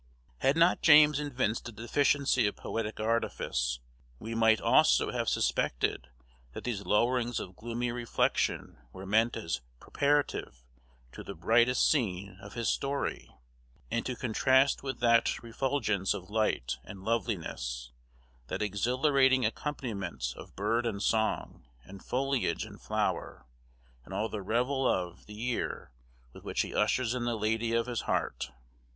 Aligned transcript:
Had 0.39 0.57
not 0.57 0.81
James 0.81 1.19
evinced 1.19 1.69
a 1.69 1.71
deficiency 1.71 2.47
of 2.47 2.55
poetic 2.55 2.99
artifice, 2.99 3.79
we 4.17 4.33
might 4.33 4.59
almost 4.59 4.97
have 4.99 5.29
suspected 5.29 6.07
that 6.53 6.63
these 6.63 6.87
lowerings 6.87 7.39
of 7.39 7.55
gloomy 7.55 7.91
reflection 7.91 8.79
were 8.91 9.05
meant 9.05 9.37
as 9.37 9.61
preparative 9.79 10.63
to 11.11 11.21
the 11.23 11.35
brightest 11.35 11.87
scene 11.87 12.39
of 12.41 12.53
his 12.55 12.67
story, 12.67 13.29
and 13.91 14.03
to 14.07 14.15
contrast 14.15 14.81
with 14.81 15.01
that 15.01 15.43
refulgence 15.43 16.15
of 16.15 16.31
light 16.31 16.79
and 16.83 17.03
loveliness, 17.03 17.91
that 18.47 18.63
exhilarating 18.63 19.45
accompaniment 19.45 20.33
of 20.35 20.55
bird 20.55 20.87
and 20.87 21.03
song, 21.03 21.67
and 21.83 22.03
foliage 22.03 22.65
and 22.65 22.81
flower, 22.81 23.45
and 24.03 24.15
all 24.15 24.29
the 24.29 24.41
revel 24.41 24.87
of, 24.91 25.27
the 25.27 25.35
year, 25.35 25.91
with 26.33 26.43
which 26.43 26.61
he 26.61 26.73
ushers 26.73 27.13
in 27.13 27.25
the 27.25 27.35
lady 27.37 27.71
of 27.73 27.85
his 27.85 28.01
heart. 28.01 28.51